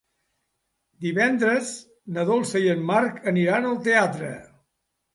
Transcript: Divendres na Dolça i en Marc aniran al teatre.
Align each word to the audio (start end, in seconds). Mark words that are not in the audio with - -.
Divendres 1.07 1.69
na 2.17 2.25
Dolça 2.33 2.65
i 2.67 2.75
en 2.75 2.85
Marc 2.91 3.23
aniran 3.37 3.73
al 3.77 3.81
teatre. 3.93 4.35